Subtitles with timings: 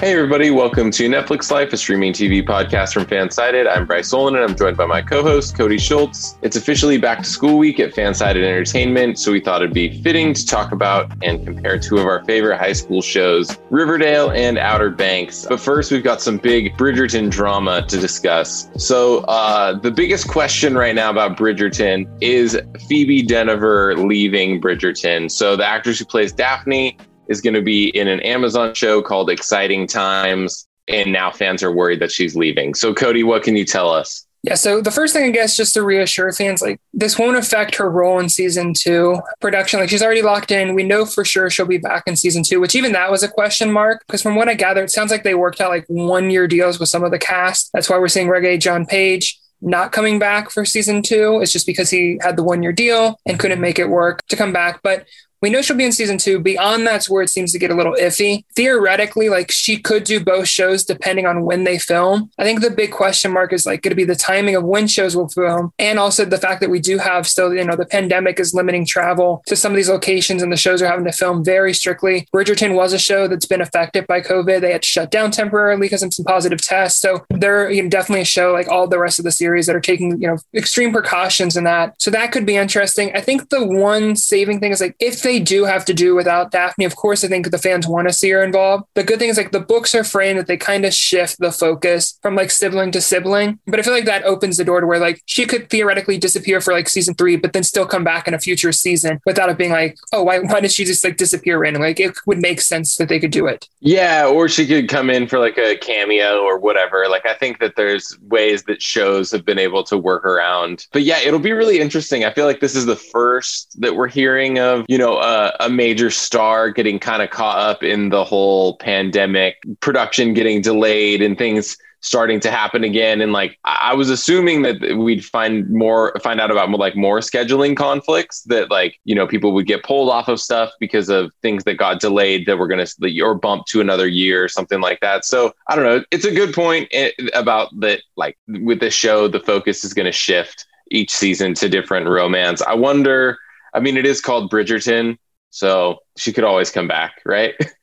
[0.00, 3.70] Hey, everybody, welcome to Netflix Life, a streaming TV podcast from Fansided.
[3.70, 6.38] I'm Bryce Solon, and I'm joined by my co host, Cody Schultz.
[6.40, 10.32] It's officially back to school week at Fansided Entertainment, so we thought it'd be fitting
[10.32, 14.88] to talk about and compare two of our favorite high school shows, Riverdale and Outer
[14.88, 15.44] Banks.
[15.46, 18.70] But first, we've got some big Bridgerton drama to discuss.
[18.78, 25.30] So, uh, the biggest question right now about Bridgerton is Phoebe Dynevor leaving Bridgerton.
[25.30, 26.96] So, the actress who plays Daphne
[27.30, 30.66] is going to be in an Amazon show called Exciting Times.
[30.88, 32.74] And now fans are worried that she's leaving.
[32.74, 34.26] So, Cody, what can you tell us?
[34.42, 37.74] Yeah, so the first thing I guess just to reassure fans, like this won't affect
[37.76, 39.78] her role in season two production.
[39.78, 40.74] Like she's already locked in.
[40.74, 43.28] We know for sure she'll be back in season two, which even that was a
[43.28, 44.02] question mark.
[44.06, 46.80] Because from what I gather, it sounds like they worked out like one year deals
[46.80, 47.70] with some of the cast.
[47.74, 51.40] That's why we're seeing Regé-Jean Page not coming back for season two.
[51.42, 54.36] It's just because he had the one year deal and couldn't make it work to
[54.36, 54.80] come back.
[54.82, 55.06] But
[55.42, 56.38] we know she'll be in season two.
[56.38, 58.44] Beyond that's where it seems to get a little iffy.
[58.54, 62.30] Theoretically, like she could do both shows depending on when they film.
[62.38, 64.86] I think the big question mark is like going to be the timing of when
[64.86, 67.86] shows will film, and also the fact that we do have still, you know, the
[67.86, 71.12] pandemic is limiting travel to some of these locations, and the shows are having to
[71.12, 72.26] film very strictly.
[72.34, 74.60] Bridgerton was a show that's been affected by COVID.
[74.60, 77.00] They had shut down temporarily because of some positive tests.
[77.00, 79.76] So they're you know, definitely a show like all the rest of the series that
[79.76, 81.94] are taking you know extreme precautions in that.
[82.00, 83.10] So that could be interesting.
[83.14, 86.16] I think the one saving thing is like if they they do have to do
[86.16, 88.84] without Daphne, of course, I think the fans want to see her involved.
[88.94, 91.52] The good thing is like the books are framed that they kind of shift the
[91.52, 93.60] focus from like sibling to sibling.
[93.66, 96.60] But I feel like that opens the door to where like she could theoretically disappear
[96.60, 99.58] for like season three, but then still come back in a future season without it
[99.58, 101.88] being like, oh, why, why did she just like disappear randomly?
[101.90, 103.68] Like it would make sense that they could do it.
[103.78, 107.06] Yeah, or she could come in for like a cameo or whatever.
[107.08, 110.86] Like I think that there's ways that shows have been able to work around.
[110.92, 112.24] But yeah, it'll be really interesting.
[112.24, 115.68] I feel like this is the first that we're hearing of, you know, uh, a
[115.68, 121.36] major star getting kind of caught up in the whole pandemic, production getting delayed, and
[121.38, 123.20] things starting to happen again.
[123.20, 127.20] And like i was assuming that we'd find more find out about more like more
[127.20, 131.30] scheduling conflicts that like you know people would get pulled off of stuff because of
[131.42, 134.80] things that got delayed that were going to or bump to another year or something
[134.80, 135.24] like that.
[135.24, 136.04] So i don't know.
[136.10, 140.06] It's a good point eh, about that like with this show the focus is going
[140.06, 142.62] to shift each season to different romance.
[142.62, 143.38] I wonder
[143.72, 145.18] I mean, it is called Bridgerton,
[145.50, 147.54] so she could always come back, right?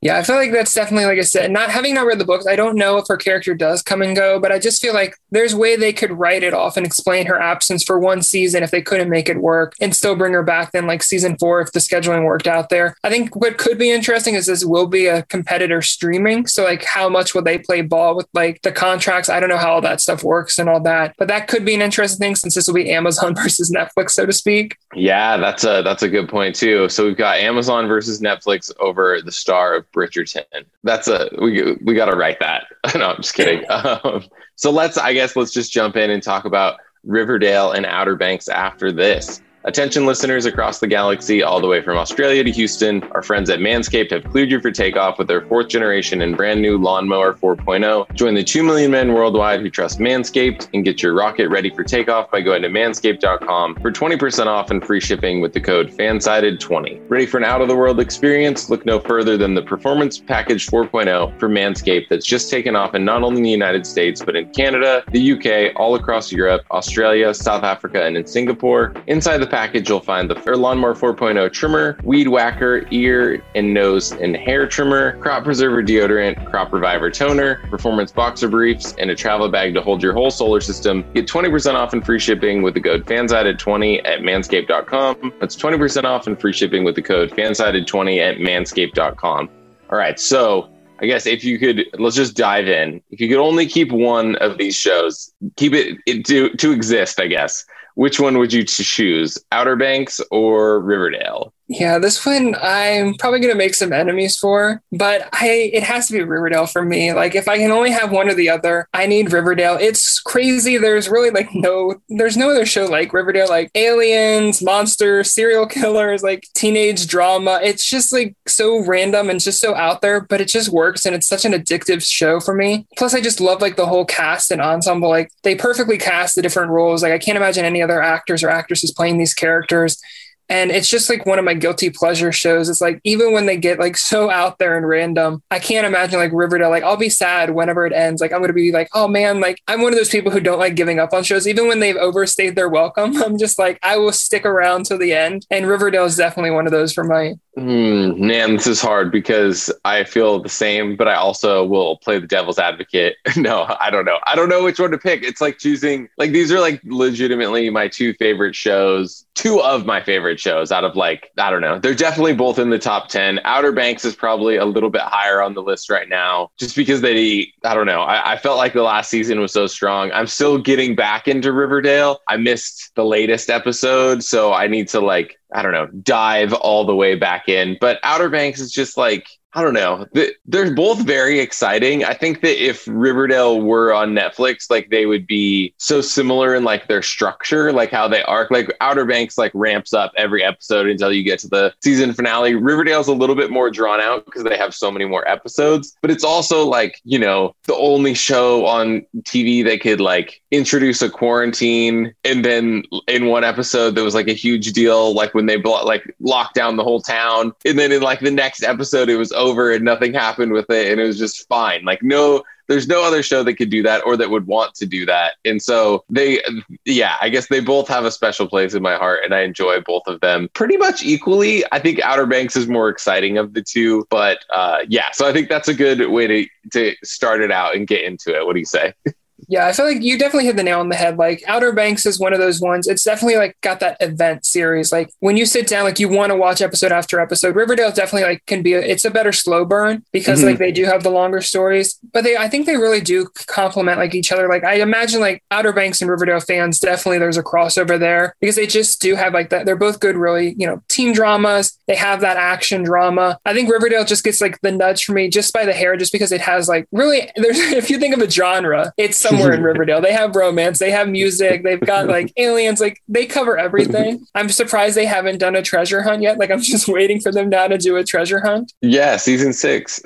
[0.00, 2.46] yeah, I feel like that's definitely like I said, not having not read the books,
[2.46, 5.16] I don't know if her character does come and go, but I just feel like
[5.30, 8.70] there's way they could write it off and explain her absence for one season if
[8.70, 11.72] they couldn't make it work and still bring her back then like season four if
[11.72, 12.96] the scheduling worked out there.
[13.04, 16.46] I think what could be interesting is this will be a competitor streaming.
[16.46, 19.28] So like how much will they play ball with like the contracts?
[19.28, 21.74] I don't know how all that stuff works and all that, but that could be
[21.74, 24.76] an interesting thing since this will be Amazon versus Netflix, so to speak.
[24.94, 26.88] Yeah, that's a that's a good point too.
[26.88, 30.64] So we've got Amazon versus Netflix over the star of Bridgerton.
[30.82, 32.66] That's a we we got to write that.
[32.94, 33.64] no, I'm just kidding.
[33.74, 34.24] Um,
[34.56, 38.48] so let's I guess let's just jump in and talk about Riverdale and Outer Banks
[38.48, 39.42] after this.
[39.66, 43.60] Attention listeners across the galaxy, all the way from Australia to Houston, our friends at
[43.60, 48.12] Manscaped have cleared you for takeoff with their fourth generation and brand new Lawnmower 4.0.
[48.12, 51.82] Join the 2 million men worldwide who trust Manscaped and get your rocket ready for
[51.82, 57.00] takeoff by going to manscaped.com for 20% off and free shipping with the code FANSIDED20.
[57.08, 58.68] Ready for an out of the world experience?
[58.68, 63.06] Look no further than the Performance Package 4.0 for Manscaped that's just taken off in
[63.06, 67.64] not only the United States, but in Canada, the UK, all across Europe, Australia, South
[67.64, 68.92] Africa, and in Singapore.
[69.06, 74.36] Inside the package, you'll find the Lawnmower 4.0 trimmer, weed whacker, ear and nose and
[74.36, 79.72] hair trimmer, crop preserver deodorant, crop reviver toner, performance boxer briefs, and a travel bag
[79.74, 81.04] to hold your whole solar system.
[81.14, 85.34] Get 20% off and free shipping with the code FANSIDED20 at manscaped.com.
[85.38, 89.48] That's 20% off and free shipping with the code FANSIDED20 at manscaped.com.
[89.88, 90.68] All right, so
[90.98, 93.00] I guess if you could, let's just dive in.
[93.12, 97.20] If you could only keep one of these shows, keep it, it to to exist,
[97.20, 101.52] I guess which one would you choose, Outer Banks or Riverdale?
[101.66, 106.12] Yeah, this one I'm probably gonna make some enemies for, but I it has to
[106.12, 107.14] be Riverdale for me.
[107.14, 109.78] Like if I can only have one or the other, I need Riverdale.
[109.80, 110.76] It's crazy.
[110.76, 116.22] There's really like no there's no other show like Riverdale, like aliens, monsters, serial killers,
[116.22, 117.60] like teenage drama.
[117.62, 121.14] It's just like so random and just so out there, but it just works and
[121.14, 122.86] it's such an addictive show for me.
[122.98, 125.08] Plus I just love like the whole cast and ensemble.
[125.08, 127.02] Like they perfectly cast the different roles.
[127.02, 129.98] Like I can't imagine any other actors or actresses playing these characters
[130.48, 132.68] and it's just like one of my guilty pleasure shows.
[132.68, 136.18] It's like even when they get like so out there and random, I can't imagine
[136.18, 136.70] like Riverdale.
[136.70, 138.20] Like I'll be sad whenever it ends.
[138.20, 140.58] Like I'm gonna be like, oh man, like I'm one of those people who don't
[140.58, 143.16] like giving up on shows, even when they've overstayed their welcome.
[143.22, 145.46] I'm just like I will stick around till the end.
[145.50, 149.72] And Riverdale is definitely one of those for my Mm, man, this is hard because
[149.84, 153.16] I feel the same, but I also will play the devil's advocate.
[153.36, 154.18] no, I don't know.
[154.26, 155.22] I don't know which one to pick.
[155.22, 160.02] It's like choosing, like, these are like legitimately my two favorite shows, two of my
[160.02, 161.78] favorite shows out of like, I don't know.
[161.78, 163.40] They're definitely both in the top 10.
[163.44, 167.02] Outer Banks is probably a little bit higher on the list right now just because
[167.02, 168.00] they, I don't know.
[168.02, 170.10] I, I felt like the last season was so strong.
[170.10, 172.18] I'm still getting back into Riverdale.
[172.26, 176.84] I missed the latest episode, so I need to like I don't know, dive all
[176.84, 177.76] the way back in.
[177.80, 180.06] But Outer Banks is just like I don't know.
[180.46, 182.04] They're both very exciting.
[182.04, 186.64] I think that if Riverdale were on Netflix, like they would be so similar in
[186.64, 188.50] like their structure, like how they arc.
[188.50, 192.54] Like Outer Banks like ramps up every episode until you get to the season finale.
[192.54, 196.10] Riverdale's a little bit more drawn out because they have so many more episodes, but
[196.10, 201.10] it's also like, you know, the only show on TV that could like introduce a
[201.10, 205.56] quarantine and then in one episode there was like a huge deal like when they
[205.56, 209.16] blo- like locked down the whole town and then in like the next episode it
[209.16, 211.84] was over and nothing happened with it and it was just fine.
[211.84, 214.86] Like no there's no other show that could do that or that would want to
[214.86, 215.34] do that.
[215.44, 216.42] And so they
[216.84, 219.80] yeah, I guess they both have a special place in my heart and I enjoy
[219.80, 221.62] both of them pretty much equally.
[221.72, 225.32] I think Outer Banks is more exciting of the two, but uh yeah, so I
[225.32, 228.46] think that's a good way to to start it out and get into it.
[228.46, 228.94] What do you say?
[229.48, 231.16] Yeah, I feel like you definitely hit the nail on the head.
[231.16, 232.86] Like Outer Banks is one of those ones.
[232.86, 234.92] It's definitely like got that event series.
[234.92, 237.56] Like when you sit down, like you want to watch episode after episode.
[237.56, 240.48] Riverdale definitely like can be a, it's a better slow burn because mm-hmm.
[240.48, 241.98] like they do have the longer stories.
[242.12, 244.48] But they I think they really do complement like each other.
[244.48, 248.56] Like I imagine like Outer Banks and Riverdale fans definitely there's a crossover there because
[248.56, 249.66] they just do have like that.
[249.66, 251.78] They're both good, really, you know, teen dramas.
[251.86, 253.38] They have that action drama.
[253.44, 256.12] I think Riverdale just gets like the nudge for me just by the hair, just
[256.12, 259.54] because it has like really there's if you think of a genre, it's some somewhere
[259.54, 260.00] in Riverdale.
[260.00, 264.26] They have romance, they have music, they've got like aliens, like they cover everything.
[264.34, 266.38] I'm surprised they haven't done a treasure hunt yet.
[266.38, 268.72] Like I'm just waiting for them now to do a treasure hunt.
[268.80, 270.00] Yeah, season six.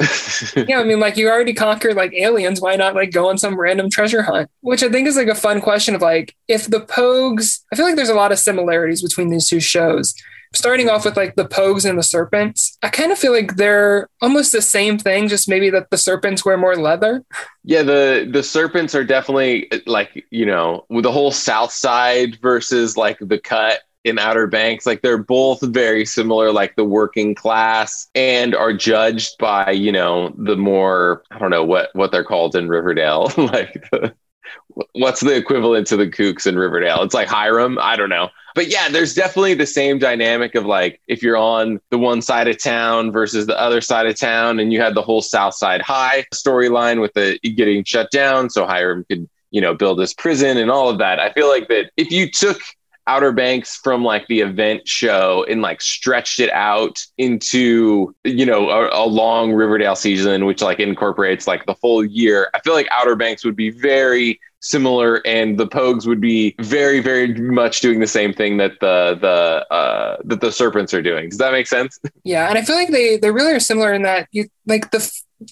[0.56, 2.60] yeah, I mean, like you already conquered like aliens.
[2.60, 4.50] Why not like go on some random treasure hunt?
[4.60, 7.60] Which I think is like a fun question of like if the Pogues.
[7.72, 10.14] I feel like there's a lot of similarities between these two shows
[10.54, 14.08] starting off with like the Pogues and the Serpents, I kind of feel like they're
[14.20, 17.24] almost the same thing, just maybe that the Serpents wear more leather.
[17.64, 22.96] Yeah, the the Serpents are definitely like you know with the whole South Side versus
[22.96, 24.86] like the Cut in Outer Banks.
[24.86, 30.34] Like they're both very similar, like the working class, and are judged by you know
[30.38, 34.14] the more I don't know what what they're called in Riverdale, like the,
[34.92, 37.02] what's the equivalent to the kooks in Riverdale?
[37.02, 37.78] It's like Hiram.
[37.80, 38.30] I don't know.
[38.58, 42.48] But yeah, there's definitely the same dynamic of like if you're on the one side
[42.48, 45.80] of town versus the other side of town, and you had the whole South Side
[45.80, 50.56] High storyline with the getting shut down, so Hiram could you know build this prison
[50.56, 51.20] and all of that.
[51.20, 52.60] I feel like that if you took
[53.06, 58.70] Outer Banks from like the event show and like stretched it out into you know
[58.70, 62.50] a, a, long Riverdale season, which like incorporates like the full year.
[62.54, 67.00] I feel like Outer Banks would be very similar and the Pogues would be very
[67.00, 71.28] very much doing the same thing that the the uh that the serpents are doing.
[71.28, 71.98] Does that make sense?
[72.24, 75.00] Yeah and i feel like they they really are similar in that you like the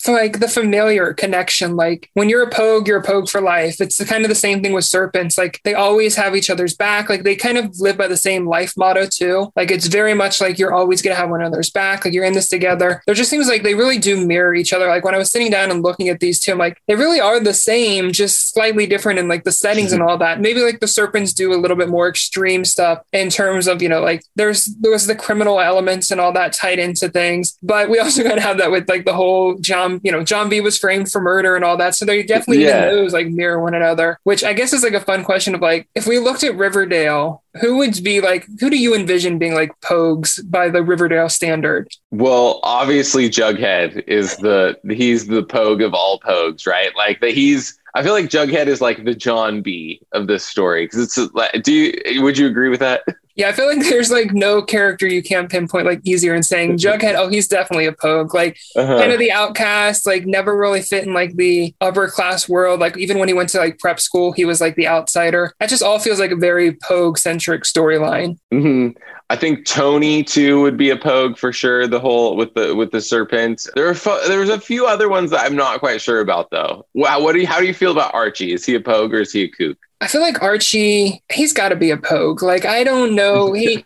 [0.09, 1.76] like the familiar connection.
[1.76, 3.81] Like when you're a pogue, you're a pogue for life.
[3.81, 5.38] It's kind of the same thing with serpents.
[5.38, 7.09] Like they always have each other's back.
[7.09, 9.52] Like they kind of live by the same life motto too.
[9.57, 12.05] Like it's very much like you're always gonna have one another's back.
[12.05, 13.02] Like you're in this together.
[13.07, 14.88] There just seems like they really do mirror each other.
[14.88, 17.21] Like when I was sitting down and looking at these two, I'm like, they really
[17.21, 20.40] are the same, just slightly different in like the settings and all that.
[20.40, 23.88] Maybe like the serpents do a little bit more extreme stuff in terms of, you
[23.88, 27.57] know, like there's there was the criminal elements and all that tied into things.
[27.62, 30.61] But we also gotta have that with like the whole John, you know, John B
[30.62, 31.95] was framed for murder and all that.
[31.95, 32.87] So they definitely yeah.
[32.87, 35.61] even those like mirror one another, which I guess is like a fun question of
[35.61, 39.54] like, if we looked at Riverdale, who would be like, who do you envision being
[39.54, 41.88] like Pogues by the Riverdale standard?
[42.11, 46.97] Well, obviously Jughead is the, he's the Pogue of all Pogues, right?
[46.97, 50.85] Like that he's, I feel like Jughead is like the John B of this story
[50.85, 53.02] because it's like do you would you agree with that?
[53.37, 56.78] Yeah, I feel like there's like no character you can't pinpoint like easier in saying
[56.78, 57.14] Jughead.
[57.16, 58.35] Oh, he's definitely a pogue.
[58.35, 58.99] Like uh-huh.
[58.99, 62.81] kind of the outcast, like never really fit in like the upper class world.
[62.81, 65.55] Like even when he went to like prep school, he was like the outsider.
[65.61, 68.38] That just all feels like a very pogue centric storyline.
[68.52, 68.99] Mm-hmm.
[69.28, 71.88] I think Toni too would be a pogue for sure.
[71.88, 73.66] The whole with the with the serpent.
[73.75, 76.87] There are fo- there's a few other ones that I'm not quite sure about though.
[76.95, 78.52] Wow, what do you how do you feel about Archie?
[78.52, 79.78] Is he a pogue or is he a kook?
[80.00, 82.42] I feel like Archie, he's got to be a pogue.
[82.42, 83.85] Like I don't know, he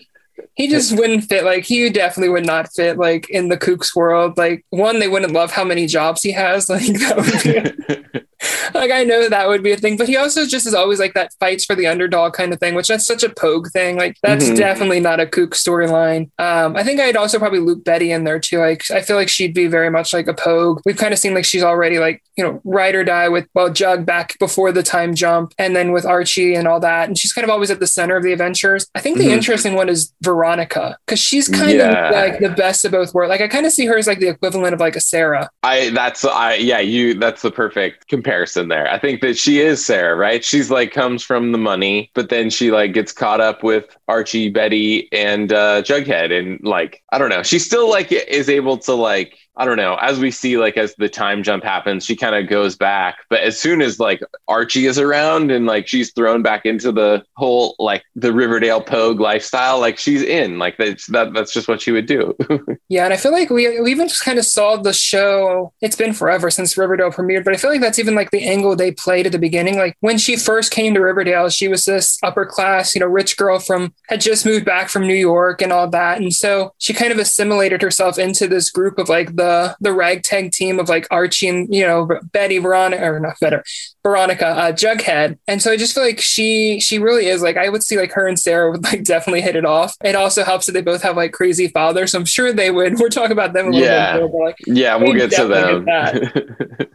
[0.57, 1.45] he just wouldn't fit.
[1.45, 4.37] Like he definitely would not fit like in the kooks world.
[4.37, 6.69] Like one, they wouldn't love how many jobs he has.
[6.69, 8.21] Like that would be.
[8.75, 11.15] like I know that would be a thing, but he also just is always like
[11.15, 13.97] that fights for the underdog kind of thing, which that's such a pogue thing.
[13.97, 14.55] Like that's mm-hmm.
[14.55, 16.31] definitely not a kook storyline.
[16.39, 18.59] Um, I think I'd also probably loop Betty in there too.
[18.59, 20.81] Like I feel like she'd be very much like a pogue.
[20.85, 23.71] We've kind of seen like she's already like you know ride or die with well
[23.71, 27.33] Jug back before the time jump, and then with Archie and all that, and she's
[27.33, 28.87] kind of always at the center of the adventures.
[28.95, 29.33] I think the mm-hmm.
[29.35, 32.09] interesting one is Veronica because she's kind yeah.
[32.09, 33.31] of like the best of both worlds.
[33.31, 35.51] Like I kind of see her as like the equivalent of like a Sarah.
[35.63, 38.89] I that's I yeah you that's the perfect comparison there.
[38.89, 40.45] I think that she is Sarah, right?
[40.45, 44.49] She's like comes from the money, but then she like gets caught up with Archie,
[44.49, 48.95] Betty, and uh, Jughead, and like I don't know, she still like is able to
[48.95, 52.35] like I don't know, as we see, like as the time jump happens, she kind
[52.35, 53.19] of goes back.
[53.29, 57.25] But as soon as like Archie is around and like she's thrown back into the
[57.37, 60.59] whole like the Riverdale Pogue lifestyle, like she's in.
[60.59, 62.37] Like that's that that's just what she would do.
[62.89, 65.73] yeah, and I feel like we we even just kind of saw the show.
[65.81, 68.77] It's been forever since Riverdale premiered, but I feel like that's even like the angle
[68.77, 69.77] they played at the beginning.
[69.77, 73.37] Like when she first came to Riverdale, she was this upper class, you know, rich
[73.37, 76.21] girl from had just moved back from New York and all that.
[76.21, 80.53] And so she kind of assimilated herself into this group of like the the ragtag
[80.53, 83.65] team of like Archie and you know Betty, Veronica, or not better,
[84.03, 85.39] Veronica, uh, Jughead.
[85.49, 88.13] And so I just feel like she she really is like I would see like
[88.13, 89.97] her and Sarah would like definitely hit it off.
[90.05, 92.99] It also helps that they both have like crazy fathers, so I'm sure they would.
[93.01, 94.19] We're talking about them a little yeah.
[94.19, 95.87] bit like, yeah, we'll get to them.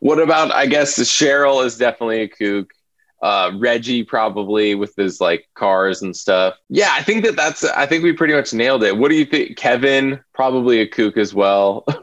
[0.00, 2.70] what about I guess Cheryl is definitely a kook
[3.22, 6.54] uh, Reggie probably with his like cars and stuff.
[6.68, 7.64] Yeah, I think that that's.
[7.64, 8.96] I think we pretty much nailed it.
[8.96, 10.20] What do you think, Kevin?
[10.34, 11.84] Probably a kook as well.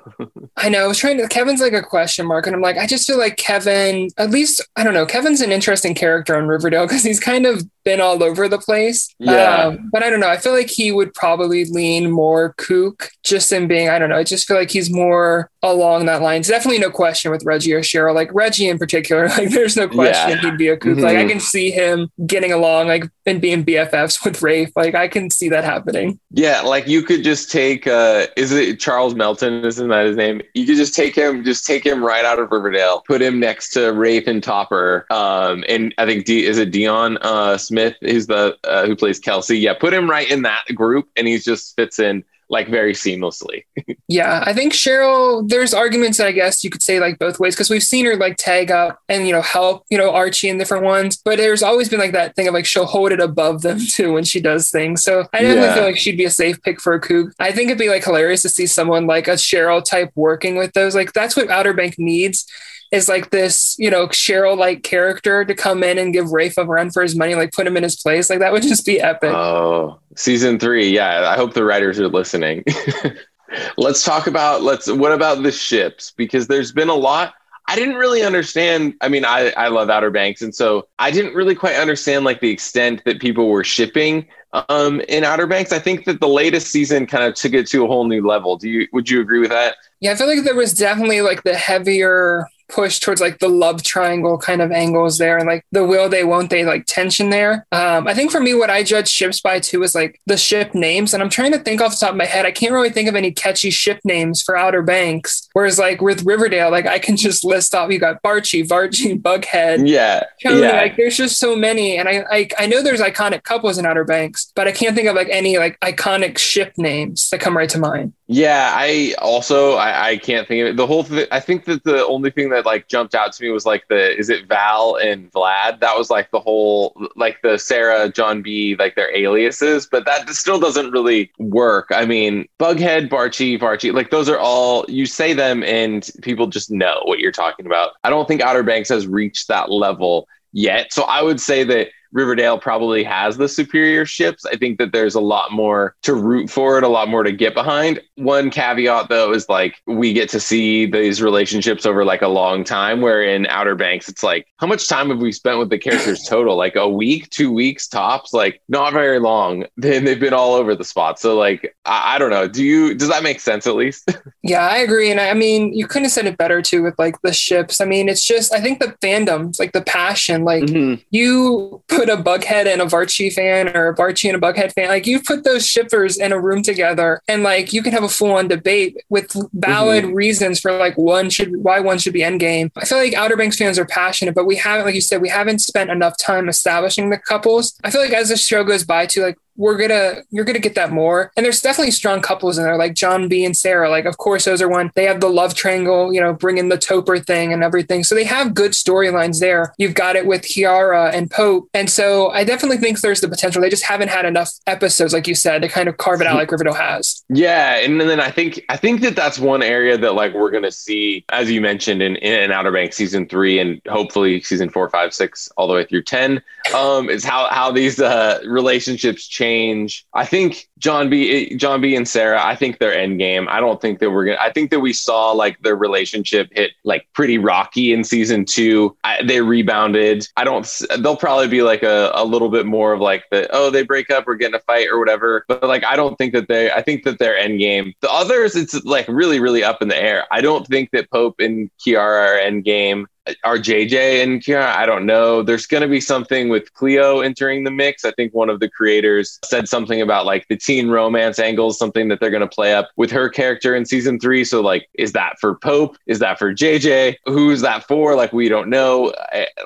[0.57, 0.85] I know.
[0.85, 1.27] I was trying to.
[1.27, 4.09] Kevin's like a question mark, and I'm like, I just feel like Kevin.
[4.17, 5.05] At least I don't know.
[5.05, 9.13] Kevin's an interesting character on Riverdale because he's kind of been all over the place.
[9.19, 9.65] Yeah.
[9.65, 10.29] Um, but I don't know.
[10.29, 13.89] I feel like he would probably lean more kook, just in being.
[13.89, 14.17] I don't know.
[14.17, 16.41] I just feel like he's more along that line.
[16.41, 18.15] Definitely no question with Reggie or Cheryl.
[18.15, 19.29] Like Reggie in particular.
[19.35, 20.41] Like there's no question yeah.
[20.41, 20.93] he'd be a kook.
[20.93, 21.03] Mm-hmm.
[21.03, 24.71] Like I can see him getting along like and being BFFs with Rafe.
[24.75, 26.19] Like I can see that happening.
[26.31, 29.65] Yeah, like you could just take uh is it Charles Melton?
[29.65, 30.41] Isn't that his name?
[30.53, 33.71] You could just take him, just take him right out of Riverdale, put him next
[33.71, 35.05] to Rafe and Topper.
[35.09, 39.19] Um and I think D is it Dion uh Smith who's the uh, who plays
[39.19, 39.59] Kelce.
[39.59, 43.63] Yeah, put him right in that group and he just fits in like very seamlessly.
[44.07, 47.69] yeah, I think Cheryl, there's arguments I guess you could say like both ways because
[47.69, 50.83] we've seen her like tag up and you know help, you know, Archie in different
[50.83, 53.79] ones, but there's always been like that thing of like she'll hold it above them
[53.89, 55.03] too when she does things.
[55.03, 55.73] So I definitely yeah.
[55.75, 57.33] feel like she'd be a safe pick for a kook.
[57.39, 60.73] I think it'd be like hilarious to see someone like a Cheryl type working with
[60.73, 60.95] those.
[60.95, 62.45] Like that's what Outer Bank needs
[62.91, 66.65] is like this, you know, Cheryl like character to come in and give Rafe a
[66.65, 68.29] run for his money, like put him in his place.
[68.29, 69.33] Like that would just be epic.
[69.33, 70.89] Oh, season three.
[70.89, 71.29] Yeah.
[71.29, 72.63] I hope the writers are listening.
[73.77, 76.11] let's talk about let's what about the ships?
[76.11, 77.33] Because there's been a lot.
[77.67, 78.93] I didn't really understand.
[79.01, 82.39] I mean, I, I love Outer Banks, and so I didn't really quite understand like
[82.39, 84.27] the extent that people were shipping
[84.69, 85.71] um, in Outer Banks.
[85.71, 88.55] I think that the latest season kind of took it to a whole new level.
[88.57, 89.77] Do you would you agree with that?
[89.99, 93.83] Yeah, I feel like there was definitely like the heavier push towards like the love
[93.83, 97.65] triangle kind of angles there and like the will they won't they like tension there.
[97.71, 100.73] Um i think for me what i judge ships by too is like the ship
[100.73, 101.13] names.
[101.13, 103.07] And i'm trying to think off the top of my head i can't really think
[103.07, 105.47] of any catchy ship names for outer banks.
[105.53, 109.87] Whereas like with riverdale like i can just list off you got barchi varchi bughead.
[109.87, 110.71] Yeah, Tony, yeah.
[110.71, 111.97] like there's just so many.
[111.97, 115.07] And i like i know there's iconic couples in outer banks but i can't think
[115.07, 119.73] of like any like iconic ship names that come right to mind yeah, I also
[119.73, 120.77] I, I can't think of it.
[120.77, 121.27] The whole thing.
[121.31, 124.17] I think that the only thing that like jumped out to me was like the
[124.17, 125.79] is it Val and Vlad?
[125.81, 130.27] That was like the whole like the Sarah John B like their aliases, but that
[130.29, 131.89] still doesn't really work.
[131.91, 136.71] I mean, Bughead, Barchi, Varchi, like those are all you say them and people just
[136.71, 137.91] know what you're talking about.
[138.03, 140.91] I don't think Outer Banks has reached that level yet.
[140.91, 144.45] So I would say that Riverdale probably has the superior ships.
[144.45, 147.31] I think that there's a lot more to root for it, a lot more to
[147.33, 147.99] get behind.
[148.15, 152.63] One caveat though is like we get to see these relationships over like a long
[152.63, 155.77] time, where in Outer Banks, it's like, how much time have we spent with the
[155.77, 156.55] characters total?
[156.55, 159.65] Like a week, two weeks tops, like not very long.
[159.85, 161.19] Then they've been all over the spot.
[161.19, 162.47] So like I, I don't know.
[162.47, 164.17] Do you does that make sense at least?
[164.41, 165.11] yeah, I agree.
[165.11, 167.81] And I, I mean, you couldn't have said it better too with like the ships.
[167.81, 171.01] I mean, it's just I think the fandoms, like the passion, like mm-hmm.
[171.11, 174.89] you put a Bughead and a Varchi fan or a Varchi and a Bughead fan,
[174.89, 178.09] like you put those shippers in a room together and like you can have a
[178.09, 180.13] full on debate with valid mm-hmm.
[180.13, 182.71] reasons for like one should why one should be endgame.
[182.75, 185.29] I feel like Outer Banks fans are passionate, but we haven't, like you said, we
[185.29, 187.77] haven't spent enough time establishing the couples.
[187.83, 190.75] I feel like as the show goes by too, like we're gonna you're gonna get
[190.75, 191.31] that more.
[191.35, 193.89] And there's definitely strong couples in there like john b and sarah.
[193.89, 196.77] Like of course those are one they have the love triangle you know bringing the
[196.77, 198.03] Topper thing and everything.
[198.03, 199.73] So they have good storylines there.
[199.77, 201.69] You've got it with kiara and pope.
[201.73, 203.61] And so i definitely think there's the potential.
[203.61, 206.35] They just haven't had enough episodes like you said to kind of carve it out
[206.35, 207.23] like riverdale has.
[207.29, 210.71] Yeah and then i think i think that that's one area that like we're gonna
[210.71, 215.13] see as you mentioned in in outer banks season three and hopefully season four five
[215.13, 216.41] six all the way through 10
[216.75, 220.05] um is how how these uh relationships change change.
[220.13, 221.55] I think John B.
[221.55, 221.95] John B.
[221.95, 222.43] and Sarah.
[222.43, 223.47] I think they're end game.
[223.49, 224.37] I don't think that we're gonna.
[224.41, 228.95] I think that we saw like their relationship hit like pretty rocky in season two.
[229.03, 230.27] I, they rebounded.
[230.35, 230.67] I don't.
[230.99, 234.09] They'll probably be like a, a little bit more of like the oh they break
[234.09, 235.45] up or get in a fight or whatever.
[235.47, 236.71] But like I don't think that they.
[236.71, 237.93] I think that they're end game.
[238.01, 240.25] The others, it's like really really up in the air.
[240.31, 243.07] I don't think that Pope and Kiara are end game
[243.43, 244.75] are JJ and Kiara?
[244.75, 245.41] I don't know.
[245.41, 248.05] There's going to be something with Cleo entering the mix.
[248.05, 252.07] I think one of the creators said something about like the teen romance angles, something
[252.09, 254.43] that they're going to play up with her character in season three.
[254.43, 255.97] So, like, is that for Pope?
[256.05, 257.15] Is that for JJ?
[257.25, 258.15] Who's that for?
[258.15, 259.13] Like, we don't know.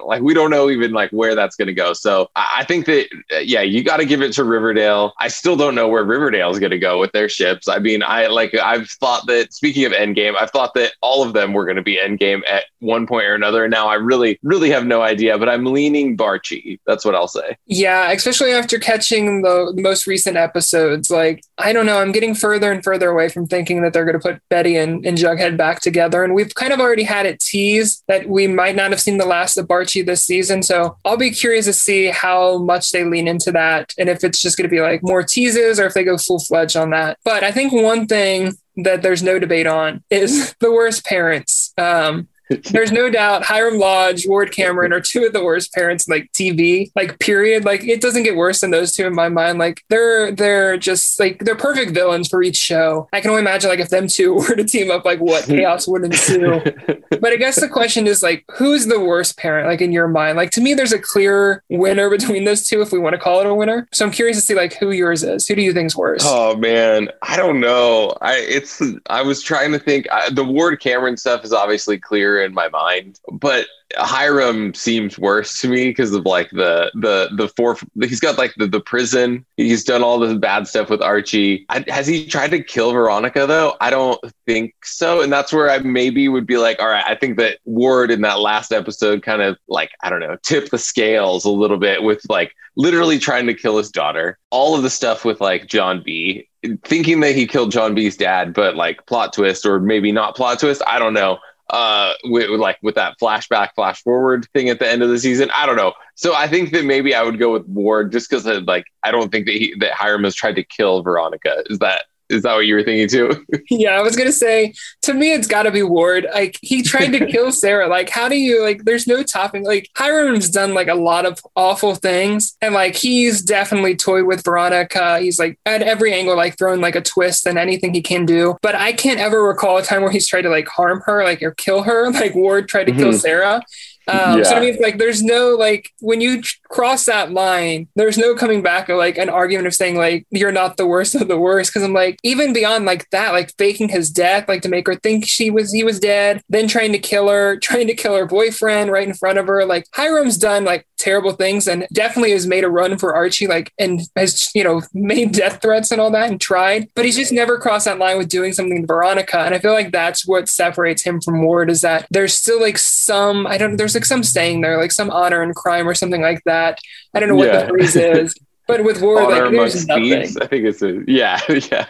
[0.05, 1.93] Like, we don't know even like where that's going to go.
[1.93, 5.13] So, I think that, uh, yeah, you got to give it to Riverdale.
[5.19, 7.67] I still don't know where Riverdale is going to go with their ships.
[7.67, 11.33] I mean, I like, I've thought that, speaking of Endgame, I've thought that all of
[11.33, 13.67] them were going to be Endgame at one point or another another.
[13.67, 16.79] Now I really, really have no idea, but I'm leaning Barchi.
[16.85, 17.57] That's what I'll say.
[17.65, 21.09] Yeah, especially after catching the most recent episodes.
[21.09, 24.19] Like, I don't know, I'm getting further and further away from thinking that they're going
[24.19, 26.23] to put Betty and, and Jughead back together.
[26.23, 29.25] And we've kind of already had it teased that we might not have seen the
[29.25, 30.63] last of Barchi this season.
[30.63, 34.41] So I'll be curious to see how much they lean into that and if it's
[34.41, 37.17] just going to be like more teases or if they go full fledged on that.
[37.23, 38.53] But I think one thing
[38.83, 41.73] that there's no debate on is the worst parents.
[41.77, 42.27] Um,
[42.71, 46.31] there's no doubt Hiram Lodge, Ward Cameron are two of the worst parents in like
[46.33, 47.63] TV, like period.
[47.63, 49.59] Like it doesn't get worse than those two in my mind.
[49.59, 53.07] Like they're they're just like they're perfect villains for each show.
[53.13, 55.87] I can only imagine like if them two were to team up, like what chaos
[55.87, 56.61] would ensue.
[57.09, 60.37] but I guess the question is like who's the worst parent, like in your mind?
[60.37, 63.41] Like to me, there's a clear winner between those two, if we want to call
[63.41, 63.87] it a winner.
[63.91, 65.47] So I'm curious to see like who yours is.
[65.47, 66.23] Who do you think's worse?
[66.25, 68.17] Oh man, I don't know.
[68.21, 70.07] I it's I was trying to think.
[70.11, 73.19] I, the Ward Cameron stuff is obviously clear in my mind.
[73.31, 77.77] But Hiram seems worse to me because of like the the the four.
[78.01, 79.45] He's got like the, the prison.
[79.57, 81.65] He's done all the bad stuff with Archie.
[81.69, 83.75] I, has he tried to kill Veronica though?
[83.81, 85.21] I don't think so.
[85.21, 88.21] And that's where I maybe would be like, all right, I think that Ward in
[88.21, 92.03] that last episode kind of like I don't know, tip the scales a little bit
[92.03, 94.37] with like literally trying to kill his daughter.
[94.51, 96.47] All of the stuff with like John B
[96.83, 100.59] thinking that he killed John B's dad, but like plot twist or maybe not plot
[100.59, 100.81] twist.
[100.85, 105.03] I don't know uh with, like with that flashback flash forward thing at the end
[105.03, 105.51] of the season.
[105.55, 105.93] I don't know.
[106.15, 109.31] So i think that maybe i would go with ward just because like i don't
[109.31, 111.63] think that he that hiram has tried to kill veronica.
[111.67, 113.45] Is that is that what you were thinking too?
[113.69, 114.73] yeah, I was gonna say.
[115.03, 116.27] To me, it's got to be Ward.
[116.33, 117.87] Like he tried to kill Sarah.
[117.87, 118.83] Like, how do you like?
[118.85, 119.65] There's no topping.
[119.65, 124.43] Like Hiram's done like a lot of awful things, and like he's definitely toyed with
[124.43, 125.19] Veronica.
[125.19, 128.57] He's like at every angle, like throwing like a twist and anything he can do.
[128.61, 131.41] But I can't ever recall a time where he's tried to like harm her, like
[131.41, 132.09] or kill her.
[132.19, 133.01] Like Ward tried to mm-hmm.
[133.01, 133.61] kill Sarah.
[134.09, 134.43] Um, yeah.
[134.43, 138.61] So I mean, like, there's no like when you cross that line, there's no coming
[138.61, 141.71] back of like an argument of saying like you're not the worst of the worst.
[141.71, 144.95] Because I'm like, even beyond like that, like faking his death, like to make her
[144.95, 148.25] think she was he was dead, then trying to kill her, trying to kill her
[148.25, 149.65] boyfriend right in front of her.
[149.65, 153.73] Like Hiram's done like terrible things and definitely has made a run for Archie, like
[153.79, 157.31] and has you know made death threats and all that and tried, but he's just
[157.31, 159.39] never crossed that line with doing something to Veronica.
[159.39, 162.77] And I feel like that's what separates him from Ward is that there's still like
[162.77, 166.21] some I don't there's like some saying there, like some honor and crime or something
[166.21, 166.79] like that.
[167.13, 167.63] I don't know what yeah.
[167.63, 168.35] the phrase is,
[168.67, 170.03] but with Ward, honor like there's nothing.
[170.03, 171.39] Thieves, I think it's a yeah,
[171.71, 171.87] yeah.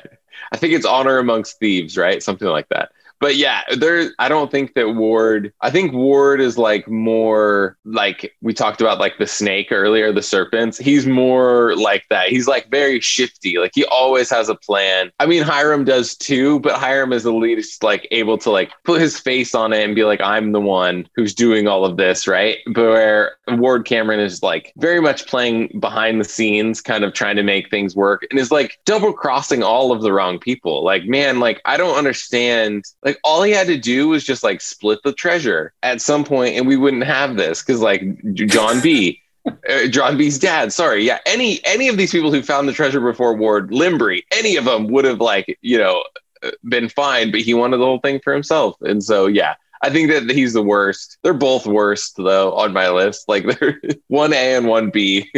[0.51, 2.23] I think it's honor amongst thieves, right?
[2.23, 2.91] Something like that.
[3.19, 4.11] But yeah, there.
[4.19, 5.53] I don't think that Ward.
[5.61, 10.21] I think Ward is like more like we talked about like the snake earlier, the
[10.21, 10.77] serpents.
[10.77, 12.29] He's more like that.
[12.29, 13.57] He's like very shifty.
[13.57, 15.11] Like he always has a plan.
[15.19, 19.01] I mean, Hiram does too, but Hiram is at least like able to like put
[19.01, 22.27] his face on it and be like, I'm the one who's doing all of this,
[22.27, 22.57] right?
[22.67, 27.35] But where Ward Cameron is like very much playing behind the scenes, kind of trying
[27.35, 30.83] to make things work, and is like double crossing all of the wrong people.
[30.83, 32.85] Like, man, like I don't understand.
[33.03, 36.55] Like all he had to do was just like split the treasure at some point,
[36.55, 38.01] and we wouldn't have this because like
[38.33, 39.21] John B.
[39.45, 40.73] Uh, John B's dad.
[40.73, 41.19] Sorry, yeah.
[41.25, 44.87] Any any of these people who found the treasure before Ward Limbrey, any of them
[44.87, 46.03] would have like you know
[46.67, 49.55] been fine, but he wanted the whole thing for himself, and so yeah.
[49.81, 51.17] I think that he's the worst.
[51.23, 53.25] They're both worst though on my list.
[53.27, 55.31] Like they're one A and one B.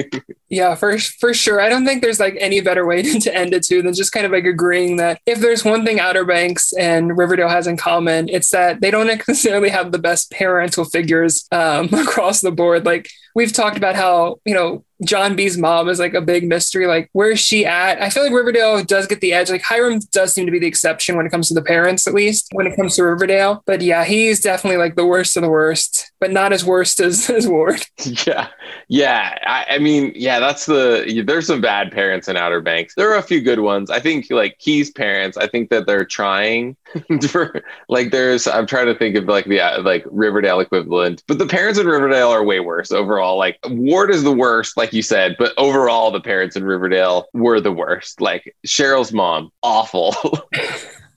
[0.49, 1.62] yeah, for for sure.
[1.62, 4.25] I don't think there's like any better way to, end it too than just kind
[4.25, 8.30] of like agreeing that if there's one thing Outer Banks and Riverdale has in common,
[8.30, 12.86] it's that they don't necessarily have the best parental figures um, across the board.
[12.86, 16.86] Like we've talked about how you know John B's mom is like a big mystery.
[16.86, 18.02] Like, where's she at?
[18.02, 19.50] I feel like Riverdale does get the edge.
[19.50, 22.14] Like, Hiram does seem to be the exception when it comes to the parents, at
[22.14, 23.64] least when it comes to Riverdale.
[23.66, 27.30] But yeah, he's definitely like the worst of the worst, but not as worst as,
[27.30, 27.86] as Ward.
[28.28, 28.50] Yeah.
[28.88, 29.38] Yeah.
[29.46, 32.94] I, I mean, yeah, that's the, there's some bad parents in Outer Banks.
[32.96, 33.90] There are a few good ones.
[33.90, 36.78] I think like Kie's parents, I think that they're trying
[37.30, 41.40] for, like, there's, I'm trying to think of like the, uh, like Riverdale equivalent, but
[41.40, 43.38] the parents in Riverdale are way worse overall.
[43.38, 44.78] Like, Ward is the worst.
[44.78, 48.19] Like, like you said, but overall, the parents in Riverdale were the worst.
[48.19, 50.13] Like Cheryl's mom, awful.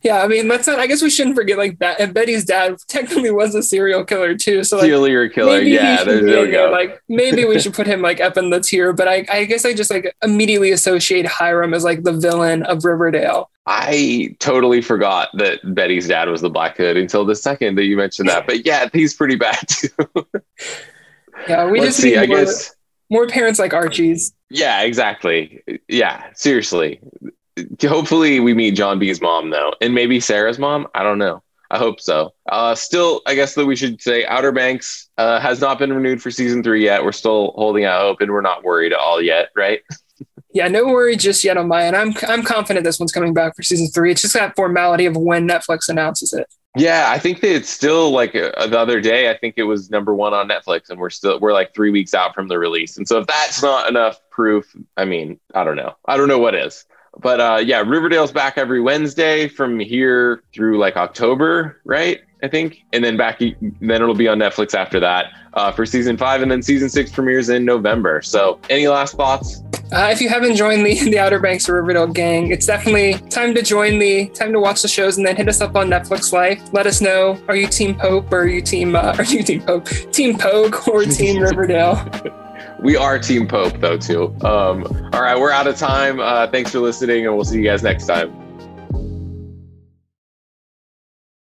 [0.04, 0.78] Yeah, I mean, let's not.
[0.78, 1.98] I guess we shouldn't forget like that.
[1.98, 4.62] And Betty's dad technically was a serial killer too.
[4.62, 5.60] So like, serial killer.
[5.60, 6.70] Yeah, there's no go.
[6.70, 8.92] Like maybe we should put him like up in the tier.
[8.92, 12.84] But I, I guess I just like immediately associate Hiram as like the villain of
[12.84, 13.50] Riverdale.
[13.66, 17.96] I totally forgot that Betty's dad was the Black Hood until the second that you
[17.96, 18.46] mentioned that.
[18.46, 19.88] But yeah, he's pretty bad too.
[21.48, 22.18] yeah, we Let's just see.
[22.18, 22.74] I guess
[23.14, 24.35] more parents like Archie's.
[24.50, 25.62] Yeah, exactly.
[25.88, 27.00] Yeah, seriously.
[27.81, 30.88] Hopefully, we meet John B's mom though, and maybe Sarah's mom.
[30.94, 31.40] I don't know.
[31.70, 32.35] I hope so.
[32.50, 36.20] Uh, still, I guess that we should say Outer Banks uh, has not been renewed
[36.20, 37.05] for season three yet.
[37.05, 39.81] We're still holding out hope, and we're not worried at all yet, right?
[40.53, 41.96] yeah, no worry just yet on my end.
[41.96, 44.11] I'm I'm confident this one's coming back for season three.
[44.11, 46.48] It's just that formality of when Netflix announces it.
[46.76, 49.30] Yeah, I think that it's still like uh, the other day.
[49.30, 52.14] I think it was number one on Netflix, and we're still we're like three weeks
[52.14, 52.96] out from the release.
[52.96, 55.94] And so if that's not enough proof, I mean, I don't know.
[56.06, 56.84] I don't know what is.
[57.20, 62.20] But uh, yeah, Riverdale's back every Wednesday from here through like October, right?
[62.42, 66.18] I think, and then back then it'll be on Netflix after that uh, for season
[66.18, 68.20] five, and then season six premieres in November.
[68.20, 69.62] So, any last thoughts?
[69.92, 73.55] Uh, if you haven't joined the the Outer Banks of Riverdale gang, it's definitely time
[73.55, 76.33] to join the time to watch the shows, and then hit us up on Netflix
[76.33, 76.61] Life.
[76.72, 79.62] Let us know: Are you Team Pope or are you Team uh, are you Team
[79.62, 82.07] Pope, Team Pogue, or Team Riverdale?
[82.85, 84.27] we are Team Pope though too.
[84.42, 86.20] Um, all right, we're out of time.
[86.20, 88.43] Uh, thanks for listening, and we'll see you guys next time.